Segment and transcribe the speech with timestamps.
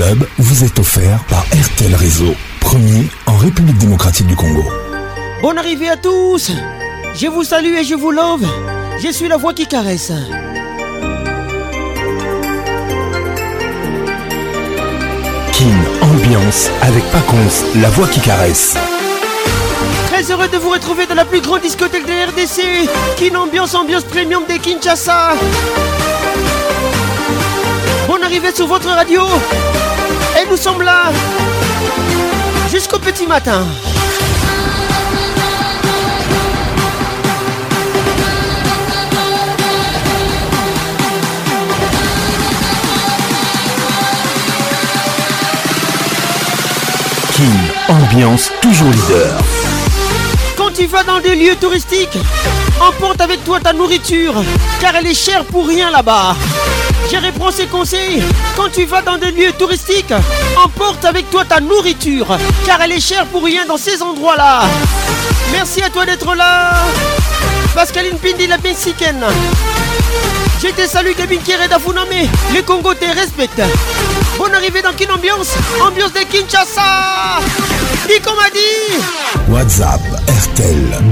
[0.00, 2.32] Club vous est offert par RTL Réseau.
[2.60, 4.62] Premier en République démocratique du Congo.
[5.42, 6.52] Bonne arrivée à tous
[7.16, 8.46] Je vous salue et je vous love.
[9.02, 10.12] Je suis la voix qui caresse.
[15.52, 15.66] Kin
[16.00, 18.76] Ambiance avec Pacons, la voix qui caresse.
[20.12, 22.88] Très heureux de vous retrouver dans la plus grande discothèque de la RDC.
[23.16, 25.32] Kin Ambiance, ambiance premium de Kinshasa.
[28.06, 29.22] Bonne arrivée sur votre radio.
[30.50, 31.12] Nous sommes là
[32.70, 33.66] jusqu'au petit matin.
[47.32, 47.44] Kin
[47.88, 49.38] Ambiance toujours leader.
[50.56, 52.18] Quand tu vas dans des lieux touristiques,
[52.80, 54.34] emporte avec toi ta nourriture,
[54.80, 56.34] car elle est chère pour rien là-bas.
[57.10, 58.22] Je reprends ces conseils.
[58.56, 60.12] Quand tu vas dans des lieux touristiques,
[60.62, 62.26] emporte avec toi ta nourriture,
[62.66, 64.62] car elle est chère pour rien dans ces endroits-là.
[65.52, 66.74] Merci à toi d'être là.
[67.74, 69.24] Pascaline Pindi, la Mexicaine.
[70.62, 72.28] Je te salue, Gabin Kéré d'Afuname.
[72.54, 73.62] Le Congo te respecte.
[74.36, 77.40] Bonne arrivée dans Kin Ambiance, ambiance de Kinshasa.
[78.06, 78.98] Dis qu'on m'a dit.
[79.48, 81.07] WhatsApp RTL 00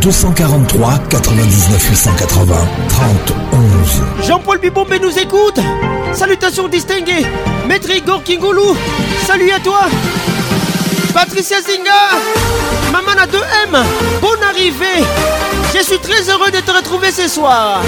[0.00, 2.54] 243 99 880
[2.88, 4.26] 30 11.
[4.26, 5.58] Jean-Paul Bibombe nous écoute.
[6.12, 7.26] Salutations distinguées.
[7.66, 8.76] Maître Igor Kingoulou.
[9.26, 9.86] Salut à toi.
[11.14, 12.20] Patricia Zinga.
[12.92, 13.84] Maman à 2M.
[14.20, 15.02] Bonne arrivée.
[15.74, 17.80] Je suis très heureux de te retrouver ce soir.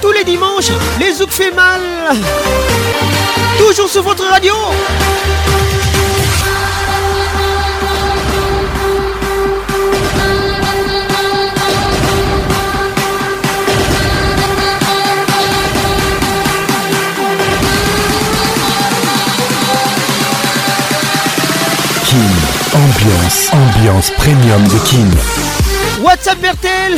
[0.00, 1.80] Tous les dimanches, les zouk fait mal.
[3.58, 4.54] Toujours sur votre radio.
[22.72, 25.08] Ambiance, ambiance premium de Kin.
[26.02, 26.96] WhatsApp RTL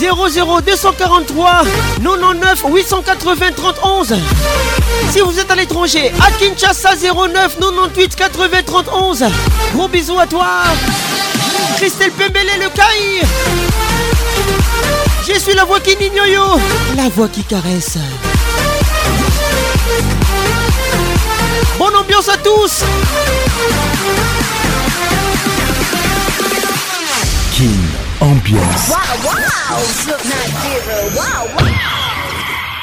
[0.00, 1.62] 00243
[2.02, 4.16] 99 880 31
[5.12, 9.30] Si vous êtes à l'étranger, à Kinshasa 09 98 80 31
[9.74, 10.46] Gros bisous à toi.
[11.76, 13.22] Christelle Pembele le Caille
[15.28, 16.60] Je suis la voix qui yo
[16.96, 17.98] La voix qui caresse.
[21.78, 22.84] Bonne ambiance à tous
[28.48, 28.92] Ambiance.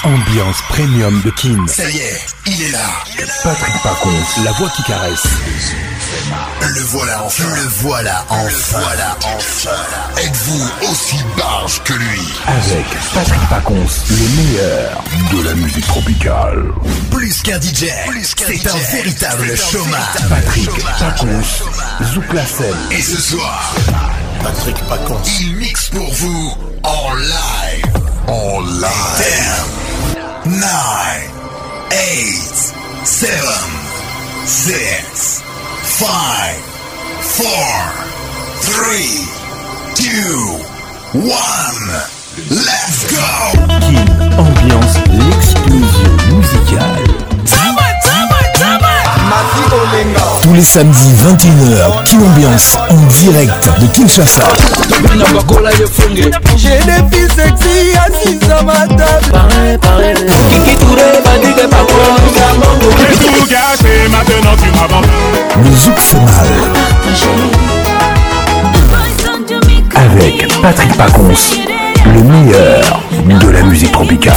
[0.03, 1.65] Ambiance premium de Kin.
[1.67, 2.85] Ça y est, il est là.
[3.43, 5.23] Patrick Pacons, la voix qui caresse.
[6.61, 7.43] Le voilà enfin.
[7.55, 8.77] Le voilà enfin.
[8.77, 10.21] Le voilà enfin.
[10.21, 12.21] Êtes-vous aussi barge que lui?
[12.45, 16.63] Avec Patrick Pacons, le meilleur de la musique tropicale.
[17.09, 17.85] Plus qu'un DJ,
[18.37, 19.99] c'est un véritable showman.
[20.29, 21.41] Patrick Pacons,
[22.13, 22.75] Zouk la scène.
[22.91, 23.73] Et ce soir,
[24.45, 26.53] Patrick Pacons, il mixe pour vous
[26.83, 27.85] en live.
[28.27, 28.91] En live.
[30.45, 30.69] 10, 9,
[31.89, 33.29] 8, 7,
[34.45, 35.41] 6,
[35.83, 36.07] 5,
[37.37, 37.47] 4,
[38.61, 38.85] 3,
[41.15, 41.31] 2, 1.
[42.51, 43.57] Let's go!
[43.79, 44.05] Kin
[44.37, 47.04] Ambiance, l'explosion musicale.
[50.45, 54.43] Tous les samedis 21h, Kin Ambiance en direct de Kinshasa.
[65.63, 66.47] Le zouk fait mal.
[69.95, 71.33] Avec Patrick Pacons,
[72.13, 73.01] le meilleur
[73.41, 74.35] de la musique tropicale.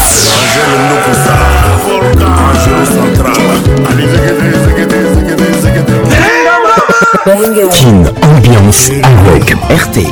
[7.71, 10.07] Kin Ambiance avec RTL,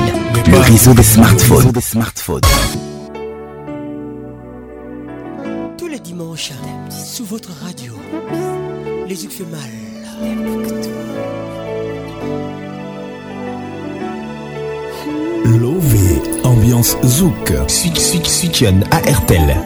[0.50, 2.40] le réseau des smartphones.
[5.78, 6.52] Tous les dimanches,
[6.90, 7.94] sous votre radio,
[9.06, 9.60] les yeux fait mal.
[15.44, 17.52] Lové, ambiance zouk.
[17.68, 19.56] Switch, switch, switch, à RTL.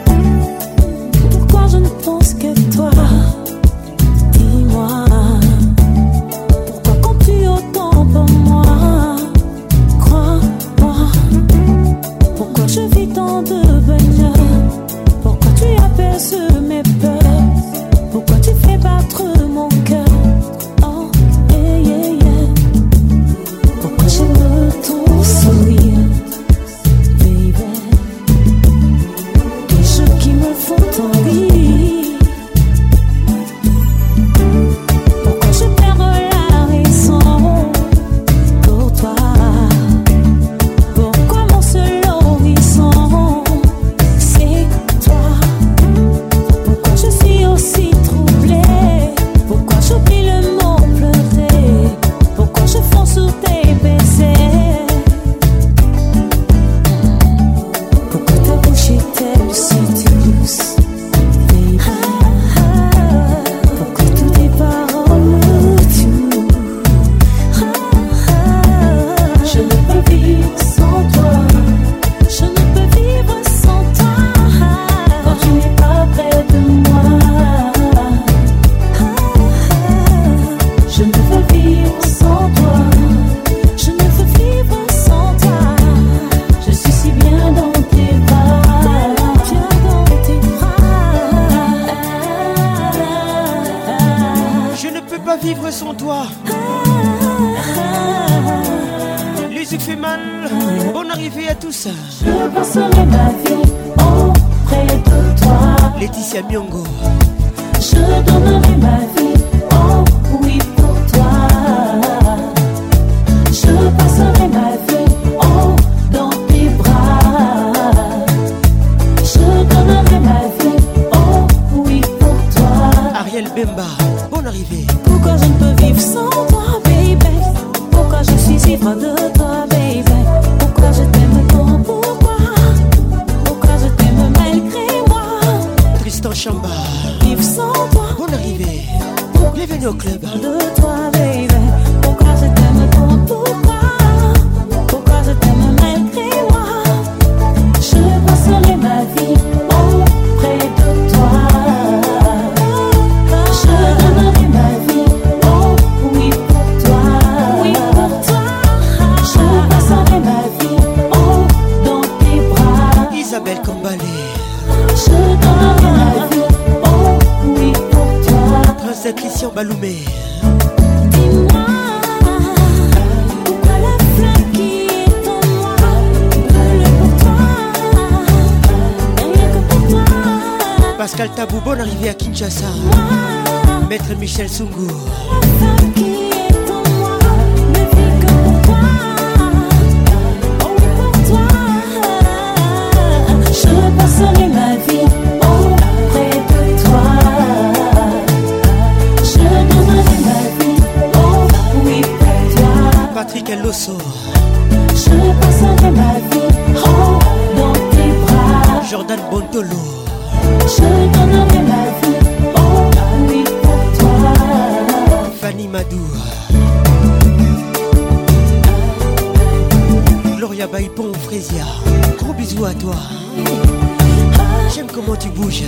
[225.05, 225.63] comment tu bouges,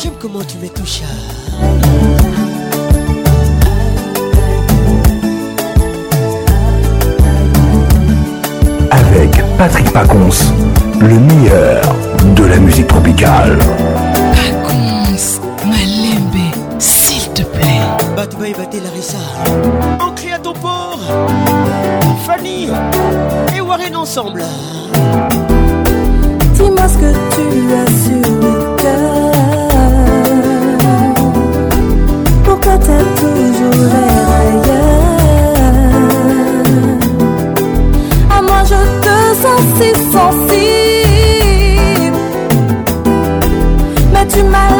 [0.00, 1.02] j'aime comment tu me touches.
[8.90, 10.28] Avec Patrick Pacons,
[11.00, 11.82] le meilleur
[12.34, 13.58] de la musique tropicale.
[14.34, 17.80] Pacons, Malembe, s'il te plaît.
[18.16, 19.18] Batoubaï Baté Larissa,
[20.00, 21.00] ancré à ton port,
[22.26, 22.68] Fanny
[23.54, 24.42] et Warren ensemble.
[26.76, 29.32] Dis-moi ce que tu as sur le cœur.
[32.44, 33.92] Pourquoi t'as toujours
[34.40, 35.06] ailleurs?
[38.30, 40.50] À moi, je te sens si sensible.
[44.12, 44.70] Mais tu m'as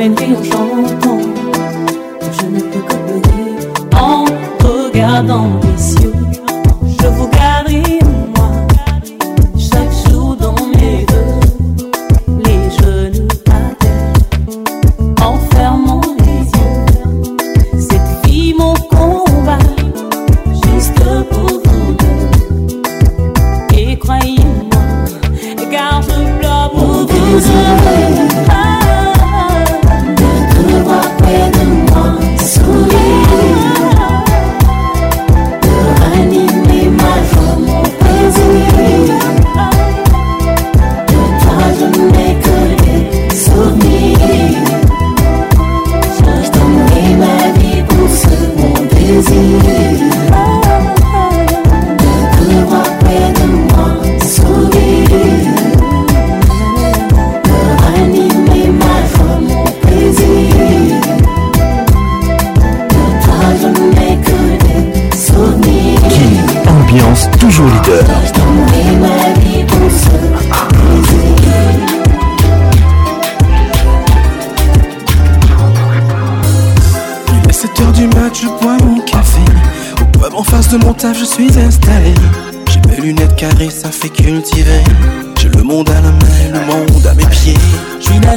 [0.00, 0.59] Je vous ramènerai en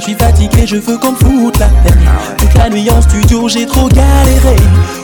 [0.03, 1.93] Je suis fatigué, je veux qu'on me foute la paix.
[2.37, 4.57] Toute la nuit en studio, j'ai trop galéré.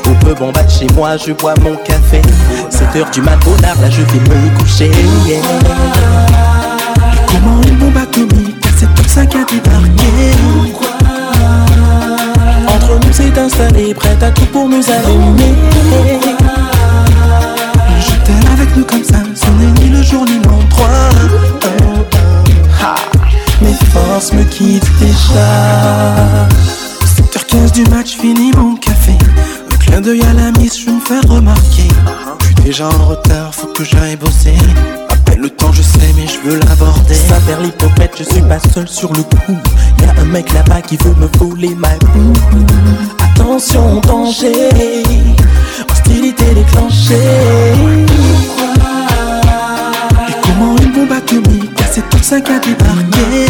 [0.05, 2.21] Au bas de chez moi, je bois mon café.
[2.69, 4.91] 7h du mat, bonheur, là je vais me coucher.
[7.27, 10.31] Comment une bombe atomique à 7h5 a débarqué
[12.67, 15.55] entre nous c'est installé, prête à tout pour nous allumer
[18.01, 21.09] Je t'aime avec nous comme ça, ce n'est ni le jour ni l'endroit
[23.91, 26.47] forces me quittent déjà.
[27.17, 29.13] 7h15 du match, fini mon café.
[29.71, 31.87] Un clin d'œil à la miss, je me fais remarquer.
[32.39, 34.55] Je suis déjà en retard, faut que j'aille bosser.
[35.37, 37.15] Le temps je sais mais je veux l'aborder.
[37.15, 39.57] Ça vers l'hypocrite, je suis pas seul sur le coup.
[40.01, 42.33] Y'a un mec là-bas qui veut me voler ma boue.
[43.23, 45.03] Attention, danger.
[45.89, 47.15] Hostilité déclenchée
[50.99, 53.47] bombe atomique à 7h5 a débarqué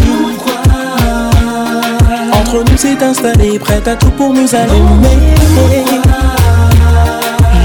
[2.33, 5.17] Entre nous c'est installé, prête à tout pour nous allumer.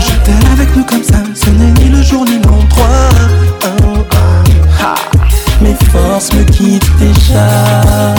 [0.01, 3.11] Je t'aime avec nous comme ça, ce n'est ni le jour ni l'endroit.
[5.61, 8.15] Mes forces me quittent déjà.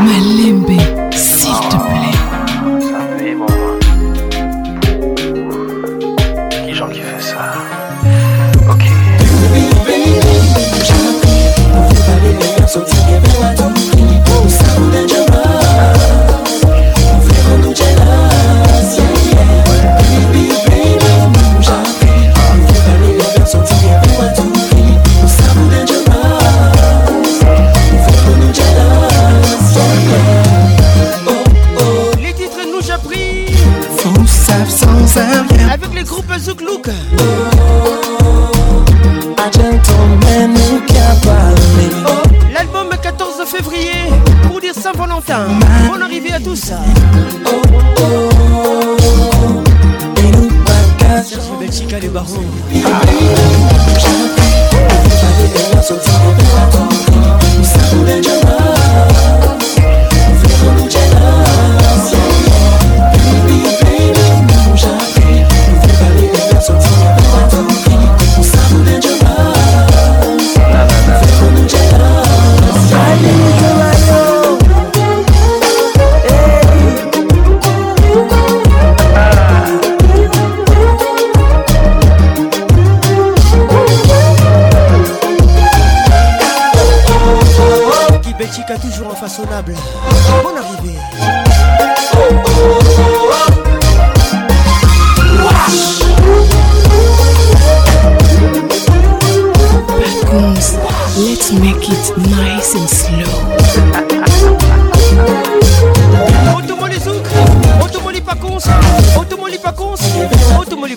[0.00, 0.80] Malembe,
[1.14, 1.75] s'il
[35.72, 36.88] avec les groupes Zouk Look.
[45.26, 45.46] matin.
[45.88, 46.72] Bonne arrivée à tous.
[47.46, 47.62] Oh,
[47.98, 49.62] oh, oh.
[51.00, 52.44] Merci Belchica les barons.
[52.84, 53.85] Ah.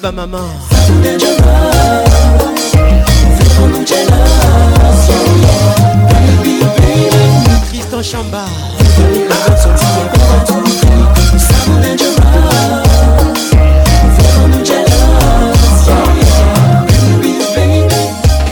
[0.09, 0.41] Automoli Bamama.
[7.69, 8.45] Tristan Chamba.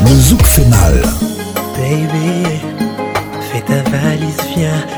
[0.01, 1.01] Le zouk fait mal.
[1.75, 2.77] Baby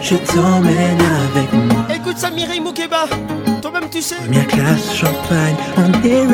[0.02, 1.86] je t'emmène avec moi.
[1.94, 3.06] Écoute ça, Mireille Moukeba,
[3.62, 4.16] toi-même tu sais.
[4.16, 6.26] Première classe champagne, on est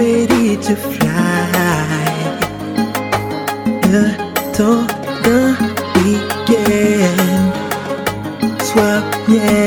[9.36, 9.64] yeah.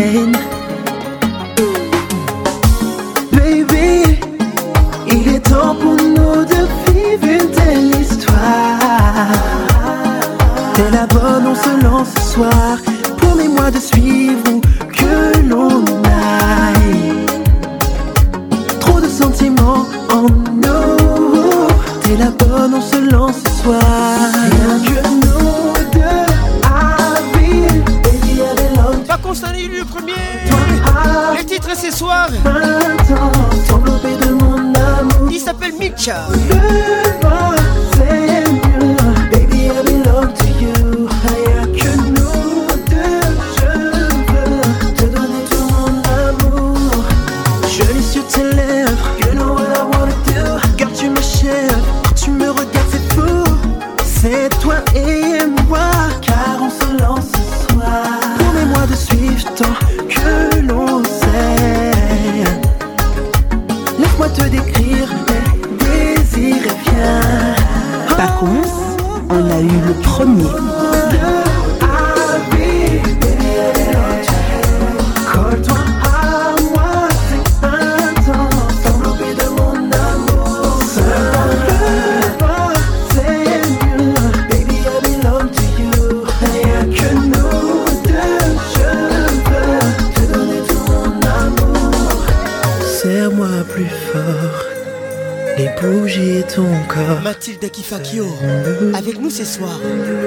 [99.38, 99.78] Ce soir,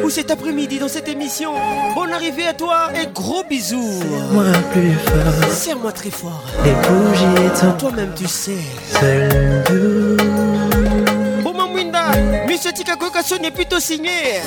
[0.06, 1.52] ou cet après-midi dans cette émission.
[1.96, 4.00] Bonne arrivée à toi et gros bisous.
[4.32, 6.42] Moi plus fort Serre-moi très fort.
[6.66, 8.56] et bouger ton Toi-même tu sais.
[9.02, 11.44] seul nous.
[11.44, 12.06] Boma Mwinda,
[12.48, 14.40] Monsieur Tikakoka Son est plutôt signé.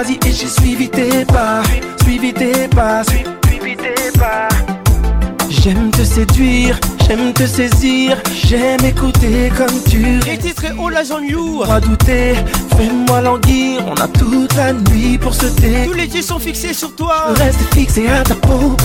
[0.00, 1.62] Choisi et j'ai suivi tes pas.
[2.02, 4.48] Suivi tes pas, suivi tes pas.
[5.48, 8.16] J'aime te séduire, j'aime te saisir.
[8.46, 11.64] J'aime écouter comme tu Les titres All Eyes on You.
[11.66, 12.34] Pas douter,
[12.76, 13.84] fais-moi languir.
[13.86, 15.86] On a toute la nuit pour se dé.
[15.86, 17.32] Tous les yeux sont fixés sur toi.
[17.36, 18.76] Reste fixé à ta peau.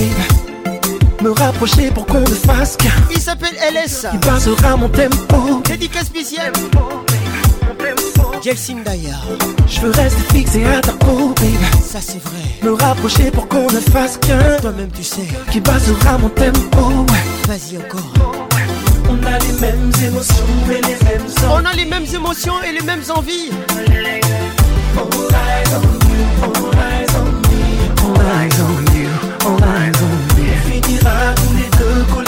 [1.22, 2.90] Me rapprocher pour qu'on ne fasse qu'un.
[3.12, 4.08] Il s'appelle LS.
[4.12, 5.62] Qui basera mon tempo.
[5.64, 6.52] Dédicace spéciale.
[6.54, 7.05] Jelsin
[8.54, 9.16] Daya.
[9.68, 11.58] Je veux rester fixé à ta peau, baby.
[11.82, 12.44] Ça c'est vrai.
[12.62, 14.58] Me rapprocher pour qu'on ne fasse qu'un.
[14.62, 15.26] Toi-même tu sais.
[15.52, 17.48] Qui basera mon tempo, ouais.
[17.48, 18.14] Vas-y encore.
[19.10, 21.48] On a les mêmes émotions et les mêmes envies.
[21.50, 23.50] On a les mêmes émotions et les mêmes envies.
[24.98, 25.10] On
[30.70, 32.25] finira tous les deux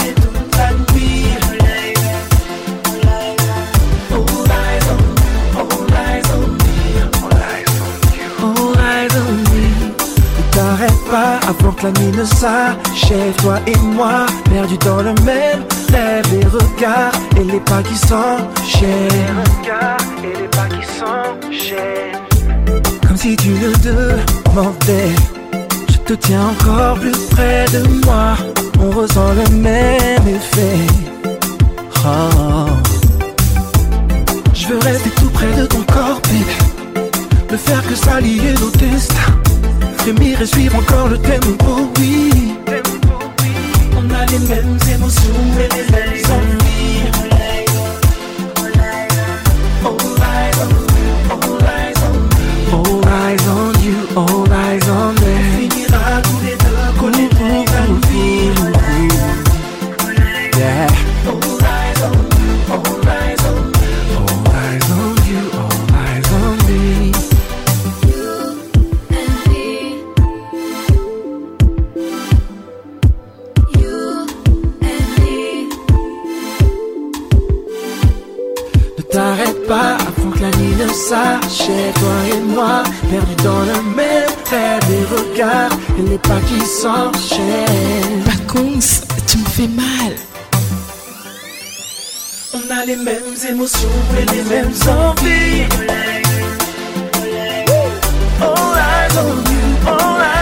[11.54, 17.12] que la nuit ne s'achève, toi et moi, perdus dans le même rêve, les regards
[17.36, 19.08] et les pas qui s'enchaînent.
[19.10, 22.82] Les regards et les pas qui s'enchaînent.
[23.06, 25.14] Comme si tu le demandais,
[25.90, 28.36] je te tiens encore plus près de moi.
[28.80, 30.86] On ressent le même effet.
[32.04, 32.66] Oh.
[34.52, 37.10] Je veux rester tout près de ton corps, baby.
[37.50, 39.47] Ne faire que s'allier nos destins.
[40.10, 42.54] Et suivre encore le tempo, oui.
[44.30, 47.10] les mêmes émotions et les mêmes envies.
[52.72, 54.47] All eyes on you, all
[83.42, 88.22] dans le même trait Des regards et les pas qui s'enchaînent.
[88.24, 90.12] Vacances, tu me fais mal.
[92.54, 95.66] On a les mêmes émotions et les mêmes envies.
[98.40, 100.37] All eyes on you, all eyes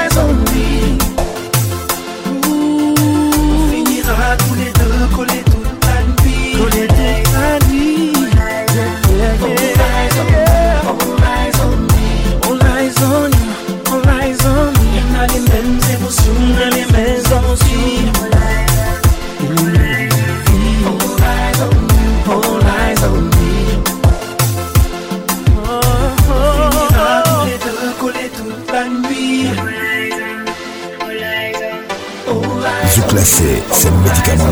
[33.29, 34.45] C'est le médicament.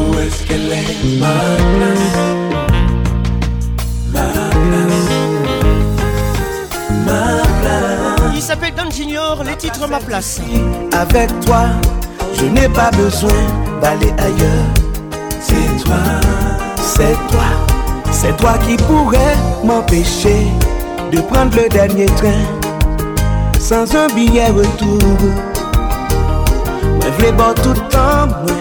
[0.00, 1.26] Où est-ce qu'elle est ma
[1.76, 1.98] place
[4.10, 4.20] Ma
[4.62, 5.10] place
[7.04, 10.40] Ma place Il s'appelle Dan Junior, les titres Ma place.
[10.92, 11.64] Avec toi,
[12.32, 13.42] je n'ai pas besoin
[13.82, 14.72] d'aller ailleurs.
[15.38, 15.96] C'est toi
[16.78, 17.48] C'est toi,
[18.10, 20.46] c'est toi qui pourrais m'empêcher
[21.12, 22.42] de prendre le dernier train
[23.60, 25.51] sans un billet retour.
[27.18, 28.56] Je bon tout le temps, moi.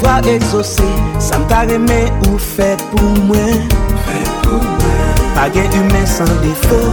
[0.00, 0.82] Foi exaucé,
[1.18, 2.38] ça me t'a aimé ou.
[2.38, 3.36] Fait pour moi?
[5.34, 6.92] Pas gain humain sans défaut,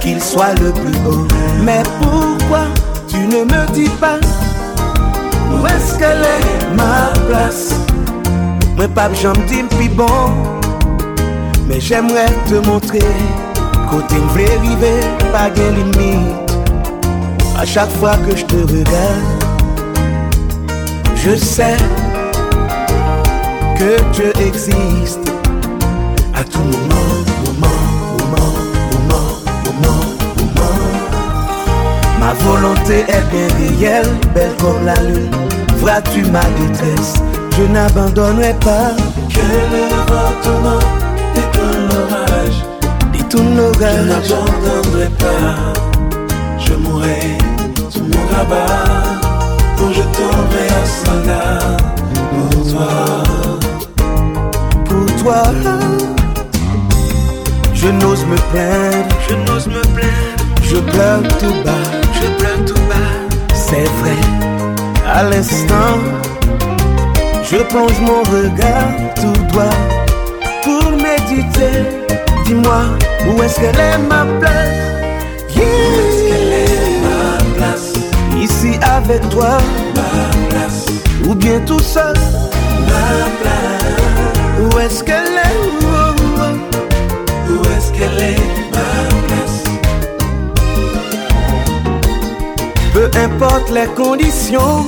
[0.00, 1.26] qu'il soit le plus beau.
[1.62, 2.66] Mais pourquoi
[3.06, 4.18] tu ne me dis pas
[5.52, 7.74] où est-ce qu'elle est ma place?
[8.76, 10.30] Moi, pas j'en dis puis bon,
[11.66, 12.98] mais j'aimerais te montrer.
[14.10, 15.00] Me voulait arriver,
[15.32, 16.47] pas gain limite.
[17.60, 19.44] À chaque fois que je te regarde,
[21.16, 21.76] je sais
[23.76, 25.32] que Dieu existe
[26.36, 27.80] à tout moment, moment,
[28.20, 28.52] moment,
[29.10, 29.30] moment,
[29.64, 30.04] moment,
[30.38, 30.78] moment.
[32.20, 35.30] Ma volonté est bien réelle, belle comme la lune.
[35.78, 37.14] Vois-tu ma détresse,
[37.56, 38.94] je n'abandonnerai pas.
[39.34, 40.78] Que le vent tournant
[41.34, 42.64] détourne l'orage
[43.12, 45.97] Détourne Je l'orage, n'abandonnerai pas
[46.68, 47.20] Je mourrai
[47.90, 49.20] sous mon rabat
[49.78, 51.76] Quand je tomberai en soldat
[52.52, 52.88] Pour toi
[54.88, 55.42] pour toi.
[57.74, 60.38] Je n'ose me plaindre, Je n'ose me plaindre
[60.70, 61.88] je pleure tout bas.
[62.12, 64.16] Je pleure tout bas C'est vrai,
[65.06, 65.96] à l'instant,
[67.42, 69.78] je plonge mon regard tout droit
[70.62, 71.84] pour méditer.
[72.44, 72.82] Dis-moi,
[73.28, 74.88] où est-ce qu'elle est ma place?
[75.56, 76.07] Yeah.
[79.08, 79.56] Avec toi,
[79.94, 80.86] Ma place
[81.26, 82.14] ou bien tout seul?
[82.86, 83.94] Ma place
[84.60, 85.56] Où est-ce qu'elle est?
[87.48, 88.36] Où est-ce qu'elle est?
[88.72, 88.90] Ma
[89.26, 89.64] place
[92.92, 94.86] Peu importe les conditions,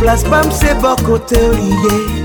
[0.00, 2.24] place pas c'est bon côté lié.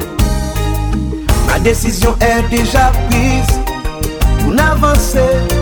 [1.47, 3.59] Ma décision est déjà prise.
[4.47, 5.15] On avance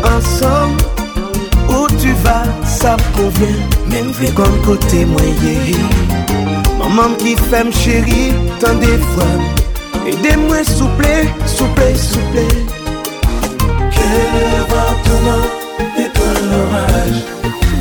[0.04, 0.84] ensemble.
[1.70, 3.77] Où tu vas, ça me convient.
[3.90, 5.78] Même vrai comme côté moyen.
[6.80, 9.34] Maman qui fait me chérie, tant des fois.
[10.08, 11.06] Aidez-moi, souple,
[11.46, 12.48] souple, souple.
[13.92, 15.48] Que le vent tournant
[15.98, 17.24] détourne l'orage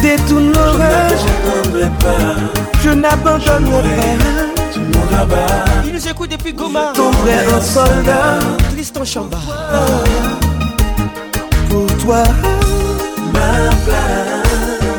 [0.03, 4.73] Détourne Je l'orage, n'abandonnerai pas je n'abandonnerai pas.
[4.73, 6.93] Sous mon rabat Il nous écoute depuis Goma.
[6.95, 8.39] Ton vrai un soldat.
[8.73, 9.39] Tristan Chamba.
[11.69, 12.23] pour toi.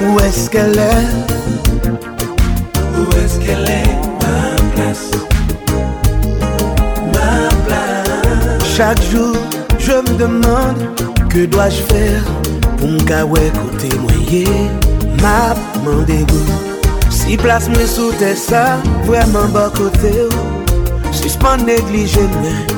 [0.07, 1.07] Où est-ce qu'elle est?
[2.97, 3.87] Où est-ce qu'elle est?
[4.21, 5.11] Ma place.
[7.13, 8.63] Ma place.
[8.75, 9.35] Chaque jour,
[9.79, 10.77] je me demande
[11.29, 12.23] Que dois-je faire
[12.77, 14.69] Pour me m'kaouer côté moyen
[15.21, 16.25] Ma mandé
[17.09, 20.11] Si place me sous tes ça Vraiment bas côté
[21.11, 22.76] Si je pas négliger mais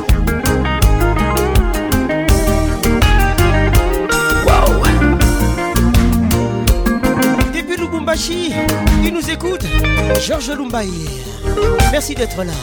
[8.09, 8.51] Lubumbashi,
[9.03, 9.61] il nous écoute
[10.25, 11.07] Georges Lumbaye,
[11.91, 12.53] merci d'être là.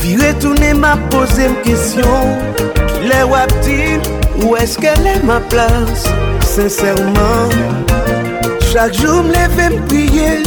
[0.00, 2.08] Vie retourner m'a posé une question.
[2.94, 3.22] Qu'il est
[4.42, 6.06] ou est-ce qu'elle est ma place?
[6.40, 7.48] Sincèrement,
[8.72, 10.42] chaque jour me lève me prier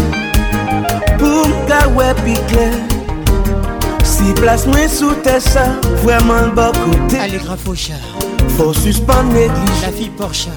[1.19, 1.47] pour
[1.95, 2.13] ouais
[2.47, 2.73] clair.
[4.03, 7.19] Si place moi sous tes ça, vraiment le bon côté.
[7.19, 7.39] Allez.
[8.57, 9.81] Faut suspendre néglige.
[9.81, 10.47] La fille Porsche.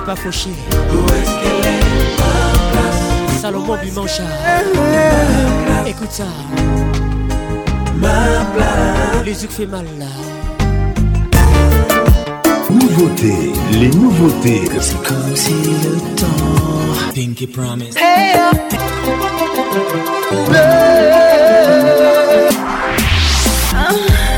[0.00, 0.50] N'est pas fauchée.
[0.50, 1.80] Où est-ce qu'elle est
[2.18, 2.34] ma
[2.72, 3.40] place?
[3.40, 4.22] Salomon Bimancha.
[5.86, 6.24] Écoute ça.
[7.96, 9.24] Ma place.
[9.24, 10.06] Les yeux fait mal là.
[12.70, 14.62] Nouveautés, les nouveautés.
[14.80, 16.26] C'est comme si le temps.
[17.14, 17.96] Pinky Promise.
[17.96, 18.36] Hey,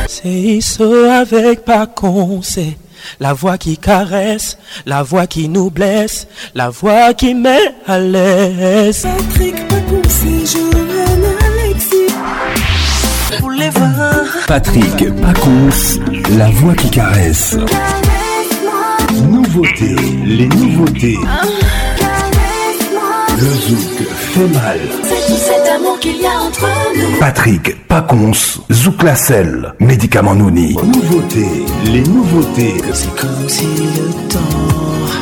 [0.08, 1.86] C'est ça avec pas
[2.42, 2.76] c'est
[3.20, 9.02] la voix qui caresse, la voix qui nous blesse, la voix qui met à l'aise.
[9.02, 10.02] Patrick Pacons,
[10.52, 12.14] Johan Alexis.
[13.38, 14.24] Pour les voir.
[14.46, 16.00] Patrick Pacons,
[16.36, 17.56] la voix qui caresse.
[19.28, 21.18] Nouveautés, les nouveautés.
[23.38, 24.80] Le zouk fait mal.
[26.02, 27.18] C'est qu'il y a entre nous.
[27.18, 28.32] Patrick Pacons,
[28.72, 30.74] Zouk Lacelle, médicament Nouni.
[30.74, 32.74] Nouveautés, les nouveautés.
[32.92, 34.38] C'est comme si le temps.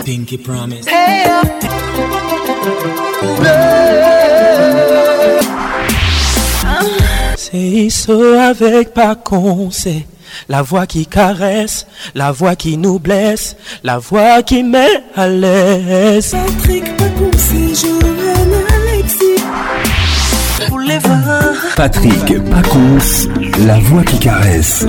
[0.06, 0.86] Pinky Promise.
[7.36, 8.90] C'est ça avec
[9.72, 10.06] c'est
[10.48, 16.30] la voix qui caresse, la voix qui nous blesse, la voix qui met à l'aise.
[16.30, 17.30] Patrick Pacons,
[17.74, 18.59] Johan Alexis.
[20.90, 20.98] Les.
[21.76, 23.28] Patrick Pacons,
[23.64, 24.84] la voix qui caresse.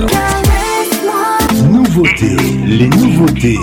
[1.70, 2.36] Nouveautés,
[2.66, 3.58] les nouveautés.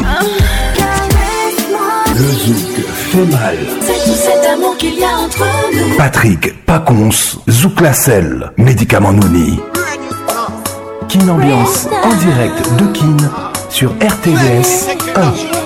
[2.15, 3.57] Le zouk fait mal.
[3.81, 5.97] C'est tout cet amour qu'il y a entre nous.
[5.97, 7.09] Patrick Pacons,
[7.49, 9.59] Zouk Lacelle, médicament Nouni.
[11.09, 13.17] Kin Ambiance en direct de Kin
[13.69, 15.59] sur RTVS 1.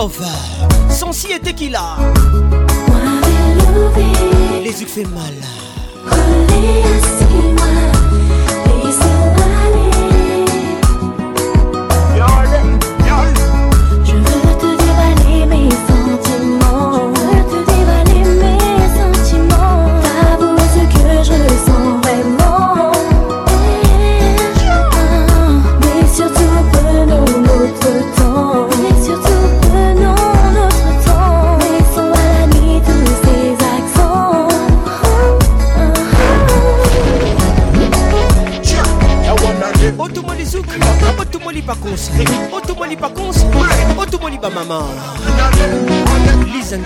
[0.00, 0.24] Love.
[0.88, 1.98] Son si et Tequila.
[4.64, 5.34] Les yeux fait mal.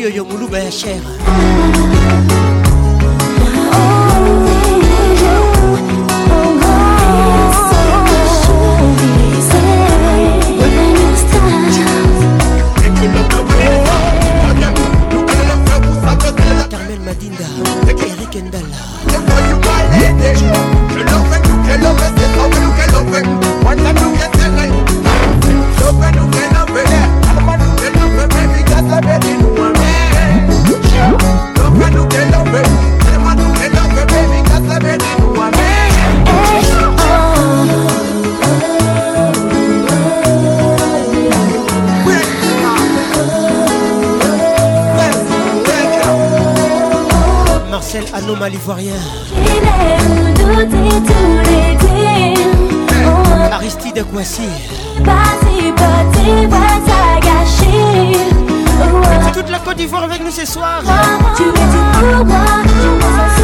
[0.00, 1.29] yo yo mulu be shera
[53.52, 54.42] Aristide Kouassi.
[59.32, 60.82] Toute la Côte d'Ivoire avec nous ce soir.
[61.36, 63.40] Tu es tout pour moi, je me sens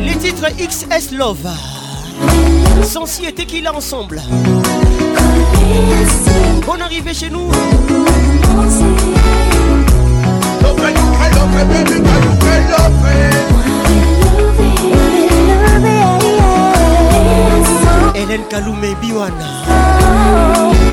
[0.00, 1.75] Les titres XS Love.
[2.82, 4.22] Sensi et Tequila ensemble.
[6.66, 7.50] Bonne arrivée chez nous.
[18.14, 19.30] Hélène Kaloumé Biwana.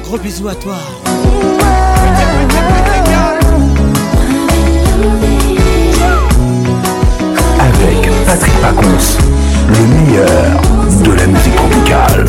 [0.04, 0.76] Gros bisous à toi.
[7.60, 9.18] Avec Patrick Pacons,
[9.70, 10.62] le meilleur
[11.04, 12.26] de la musique tropicale.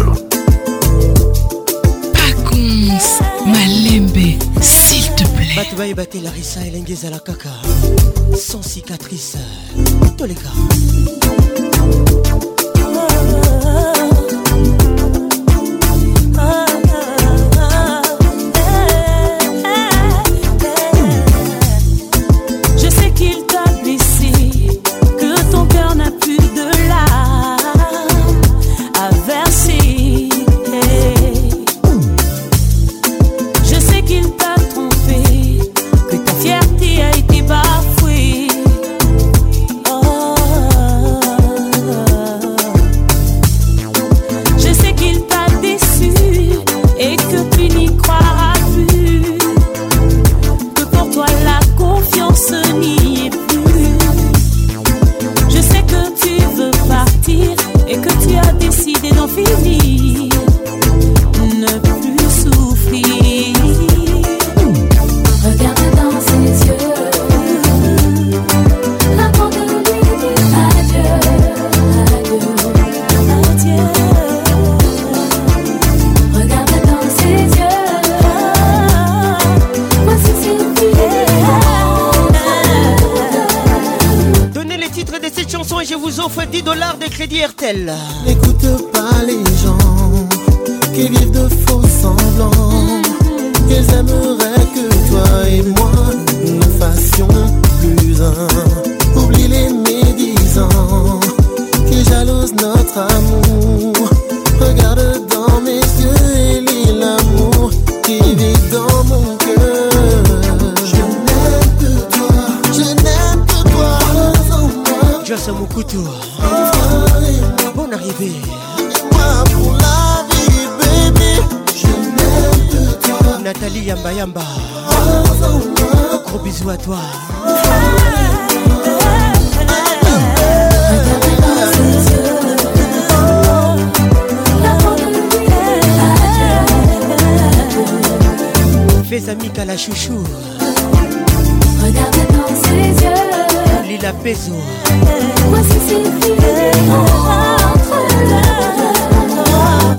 [2.12, 2.98] Pacons,
[3.46, 5.54] Malembe, s'il te plaît.
[5.56, 7.50] Batouba et Baté Larissa et Lenguez à la caca.
[8.36, 9.36] Sans cicatrice.
[10.16, 11.73] Tous les gars.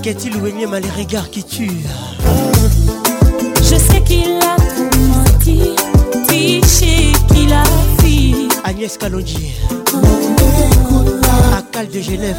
[0.06, 1.82] Qu'est-il ouénième à les regards qui tuent
[3.58, 5.74] Je sais qu'il a tout menti,
[6.28, 7.64] triché qu'il a
[7.98, 8.48] fui.
[8.64, 9.56] Agnès Kalonji.
[11.58, 12.36] À Cal de Genève.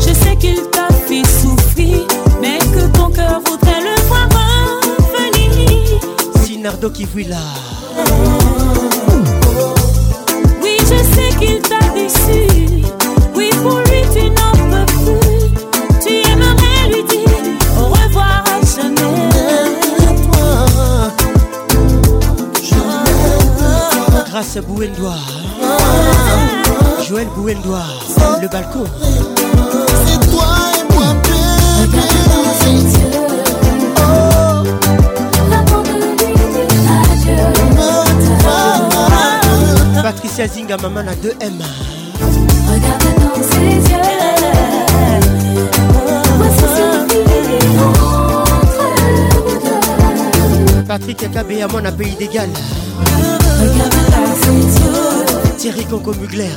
[0.00, 2.04] Je sais qu'il t'a fait souffrir,
[2.42, 4.28] mais que ton cœur voudrait le voir
[4.82, 6.00] revenir.
[6.44, 7.36] Sinardo qui vit là.
[10.60, 12.82] Oui, je sais qu'il t'a déçu.
[13.36, 14.35] Oui, pour lui, tu
[24.46, 24.58] Grâce.
[27.08, 27.26] Joël.
[28.40, 28.84] Le balcon.
[30.06, 30.46] C'est toi
[30.78, 31.94] et moi, adieu.
[40.02, 41.62] Patricia Zinga, maman à 2M.
[42.68, 44.06] Regarde dans ses yeux.
[46.38, 46.84] Voici ce
[50.86, 52.48] Patrick Akabé à mon pays d'égal.
[55.58, 56.50] Thierry Conco Mugler.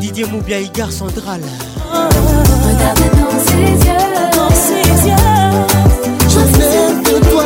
[0.00, 1.40] Didier Moubia Igar Central.
[1.90, 3.56] Regarde dans ses
[3.86, 3.96] yeux.
[4.36, 5.16] Dans ses yeux.
[6.28, 7.44] Je n'aime que toi.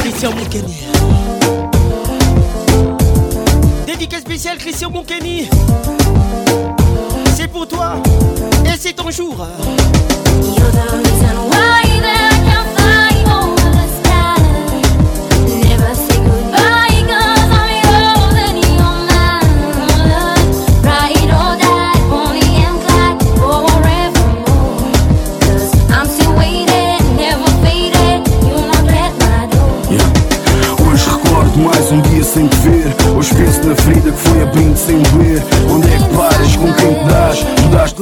[0.00, 0.76] Christian Moukeni.
[3.86, 5.48] Dédicace spéciale Christian Moukeni
[7.56, 7.94] pour toi
[8.66, 9.46] et c'est ton jour.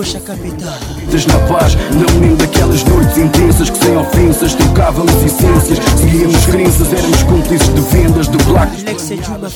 [0.04, 0.78] Goxa capital
[1.26, 5.78] na paz, não me daquelas noites intensas Que sem ofensas trocávamos essências.
[5.96, 7.80] Seguíamos crenças, éramos cúmplices de
[8.66, 9.54] vendas de placas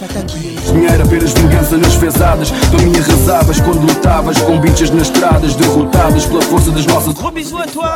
[0.66, 6.26] Dinheiro apenas vingança nas fezadas Tu me arrasavas quando lutavas Com bichas nas estradas Derrotadas
[6.26, 7.88] pela força das nossas à toi.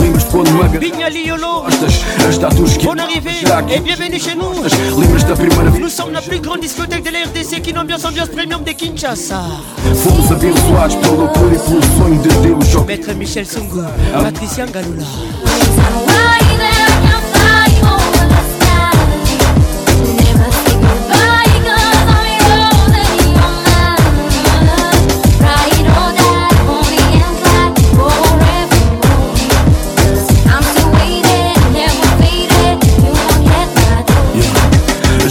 [0.00, 1.64] Lembras quando me Bignali Yolo
[2.28, 3.30] As tatuas que Bonne arrivée
[3.70, 4.52] et bienvenue chez nous.
[5.00, 8.30] Lembras da primeira Nous sommes la plus grande discothèque de la RDC Qui ambiance ambiance
[8.30, 9.42] premium de Kinshasa.
[10.02, 12.86] Fomos abençoados pela loucura e pelo sonho de Deus.
[12.86, 15.04] Maître Michel Sungu Patricia Galula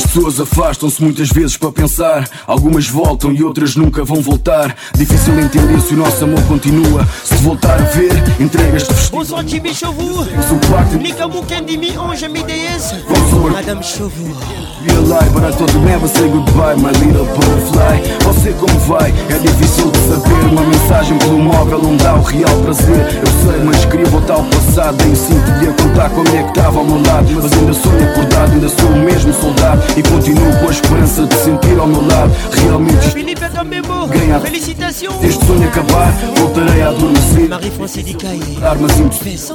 [0.09, 2.27] pessoas afastam-se muitas vezes para pensar.
[2.47, 4.75] Algumas voltam e outras nunca vão voltar.
[4.95, 7.07] Difícil entender se o nosso amor continua.
[7.23, 9.17] Se voltar a ver, entregas-te vestido.
[9.17, 10.25] Bonsoir Jimmy Chauvour.
[10.99, 12.95] Nikamu Kendimi Ange MDS.
[13.51, 14.35] Madame Chauvour.
[14.81, 17.99] Be alive, but I thought you never say goodbye, my little butterfly.
[18.23, 19.13] Você como vai?
[19.29, 20.45] É difícil de saber.
[20.51, 22.95] Uma mensagem pelo móvel não dá o real prazer.
[22.95, 25.03] Eu sei, mas queria voltar ao passado.
[25.03, 27.27] Nem sinto-lhe a contar como é que estava ao meu lado.
[27.29, 29.83] Mas ainda sou acordado, ainda sou o mesmo soldado.
[29.99, 32.31] E continuo com a esperança de sentir ao meu lado.
[32.53, 33.11] Realmente.
[33.11, 34.07] Felipe Gambebo.
[34.07, 34.39] Ganha.
[34.39, 35.21] Félicitations.
[35.21, 37.49] Este sonho acabar, voltarei a adormecer.
[37.49, 38.15] Marie-France.
[38.63, 39.49] Armas impossíveis.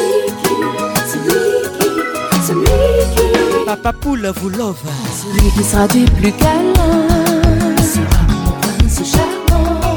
[0.43, 0.55] qui,
[1.11, 1.35] celui
[1.79, 1.89] qui,
[2.47, 2.65] celui
[3.15, 3.65] qui.
[3.67, 4.77] Papa Poule vous love.
[5.23, 7.07] Celui qui sera du plus câlin
[7.79, 9.97] sera mon prince charmant.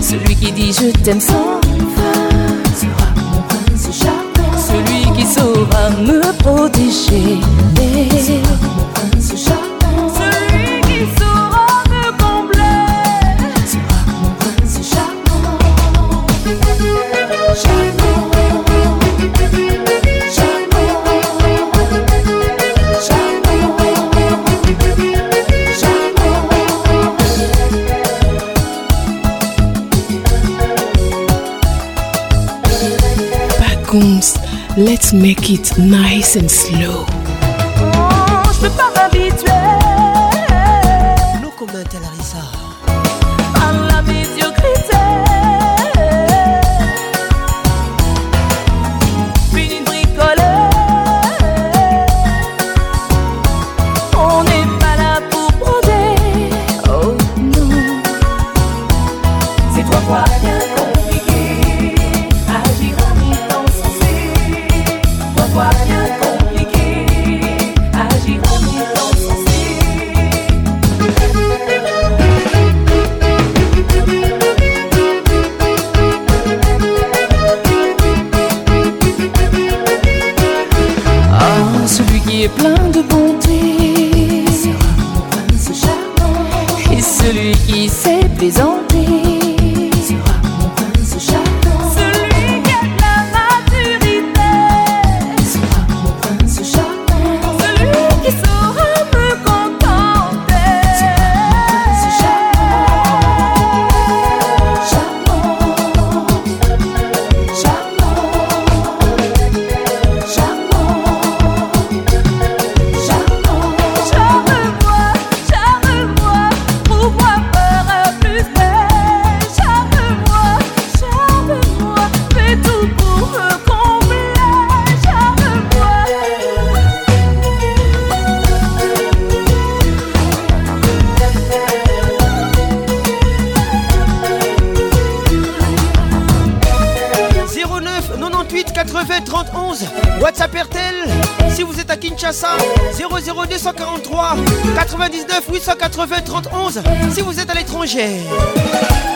[0.00, 1.60] Celui qui dit je t'aime sans
[1.96, 4.58] fin sera mon prince charmant.
[4.58, 7.40] Celui qui saura me protéger
[8.20, 8.91] sera mon
[35.12, 37.21] make it nice and slow.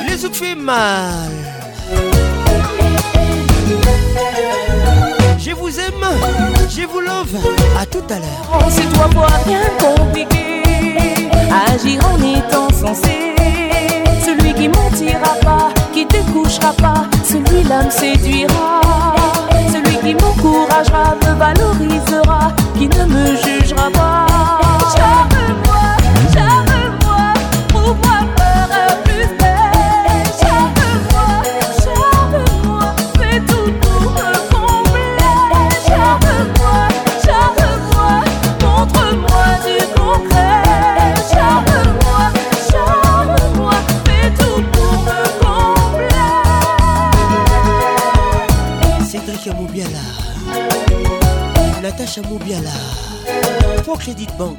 [0.07, 1.31] Les autres fait mal.
[5.39, 6.07] Je vous aime,
[6.69, 7.35] je vous love.
[7.81, 8.69] À tout à l'heure.
[8.69, 10.63] C'est toi pour rien compliqué.
[11.73, 13.35] Agir en étant sensé.
[14.23, 18.83] Celui qui mentira pas, qui te couchera pas, celui-là me séduira.
[19.73, 24.27] Celui qui m'encouragera, me valorisera, qui ne me jugera pas.
[52.17, 52.71] Natacha Moubiala
[53.85, 54.59] pour Crédit Banque.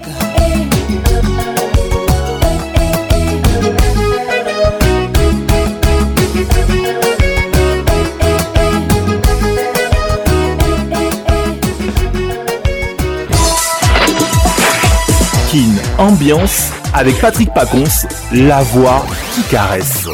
[15.51, 15.59] Kin
[15.97, 17.83] Ambiance avec Patrick Pacons,
[18.31, 20.07] la voix qui caresse.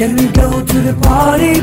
[0.00, 1.60] Can we go to the party?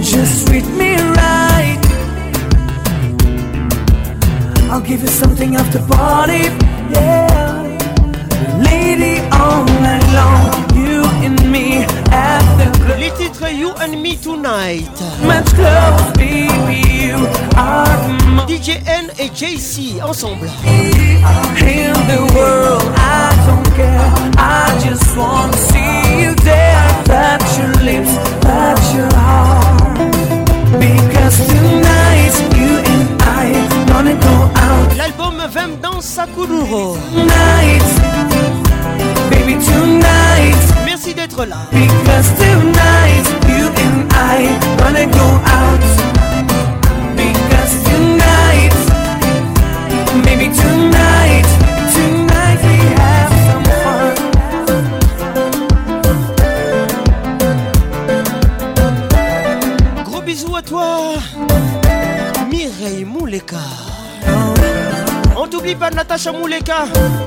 [0.00, 1.80] Just treat me right.
[4.70, 6.44] I'll give you something after party.
[6.94, 7.26] Yeah,
[8.62, 10.46] lady, all night long.
[10.78, 11.82] You and me
[12.12, 13.00] after club.
[13.00, 14.94] Les titres You and Me Tonight.
[15.26, 17.16] Much club, baby, you
[17.56, 17.98] are
[18.46, 20.46] DJ N and JC ensemble.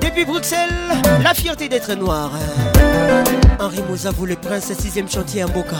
[0.02, 0.70] Depuis Bruxelles,
[1.24, 2.32] la fierté d'être noire.
[3.60, 5.76] Henri vous le prince, sixième chantier à Boca.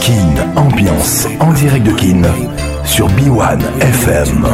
[0.00, 2.22] Kin Ambiance en direct de Kin
[2.84, 4.46] sur B1 FM.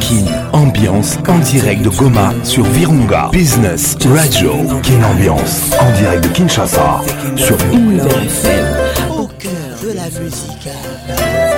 [0.00, 4.52] Kin Ambiance en direct de Goma sur Virunga Business Radio.
[4.82, 7.00] Kin Ambiance en direct de Kinshasa
[7.36, 8.66] sur Univers FM.
[9.10, 9.50] Au cœur
[9.82, 10.68] de la musique.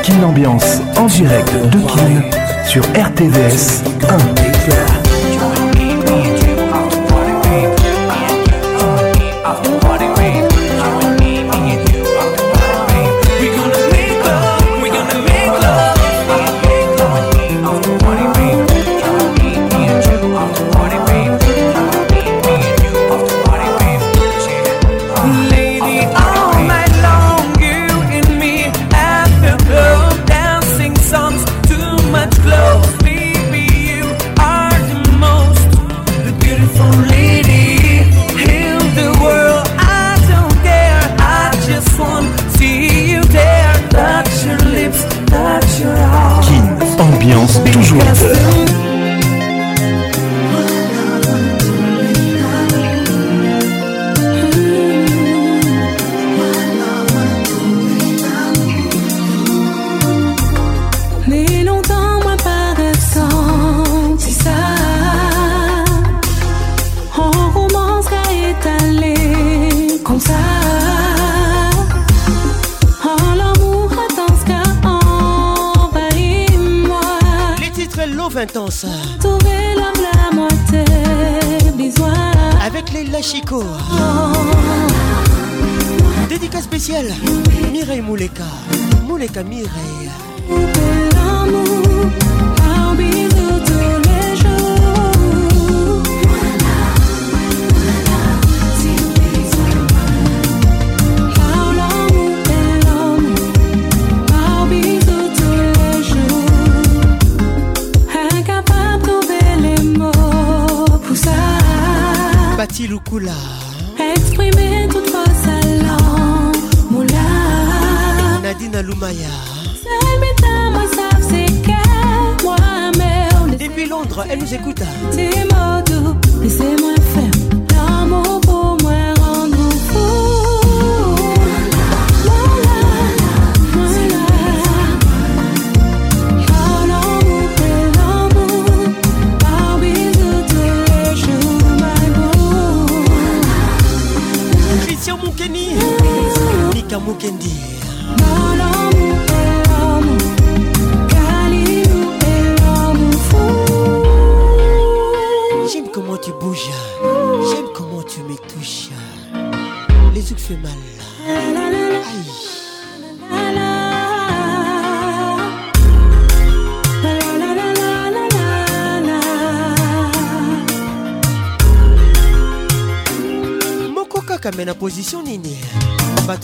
[0.02, 4.93] Kin Ambiance en direct de Kin sur RTVS 1.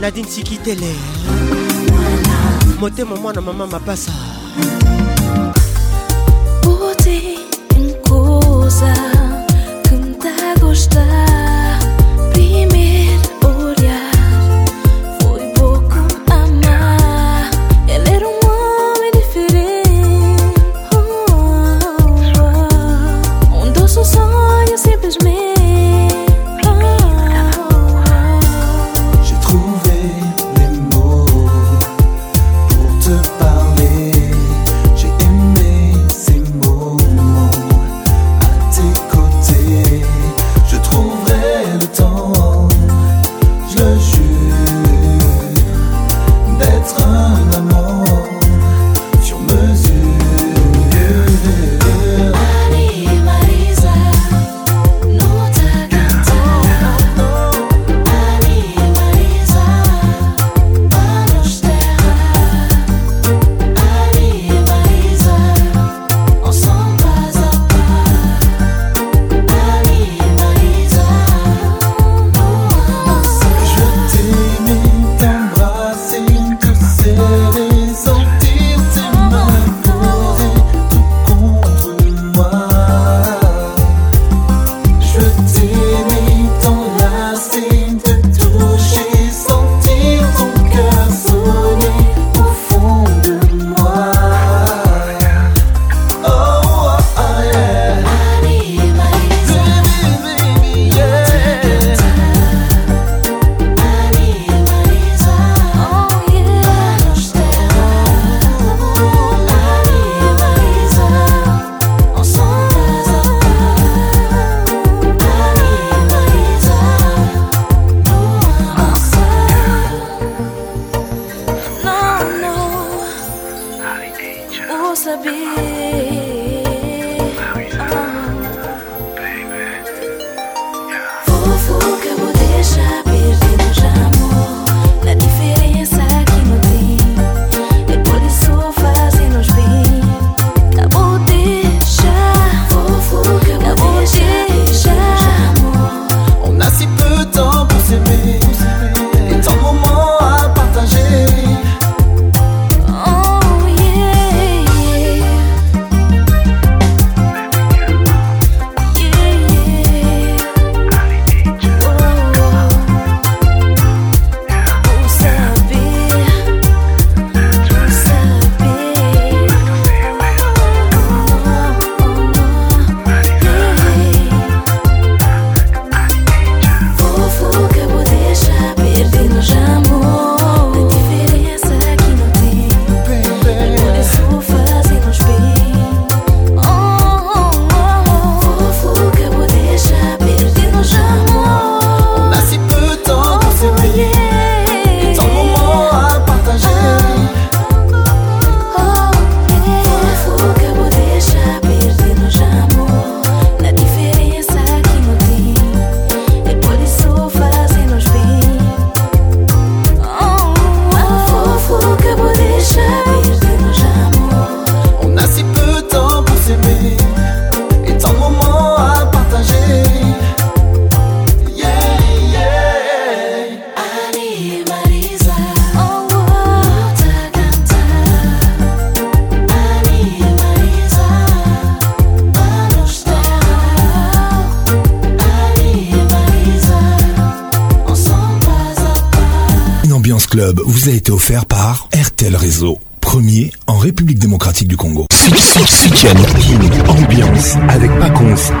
[0.00, 0.94] Nadine Sikitele
[2.80, 4.12] motema mwana mama mapasa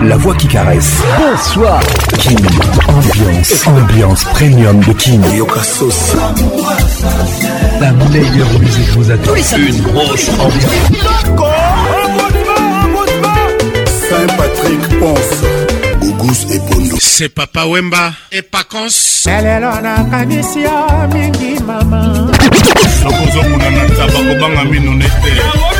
[0.02, 1.02] la voix qui caresse.
[1.18, 1.80] Bonsoir.
[2.18, 2.38] King,
[2.88, 5.20] ambiance, ambiance premium de King.
[7.80, 9.34] La meilleure musique vous attend.
[9.34, 11.42] Une grosse ambiance.
[14.08, 15.44] Saint-Patrick Ponce.
[16.00, 16.96] Gougous et Bondo.
[16.98, 18.88] C'est Papa Wemba et Pacons.
[19.82, 20.64] nakanisi
[21.12, 22.30] mingi mama
[23.04, 25.79] nakozomona na taba kobanga mino nete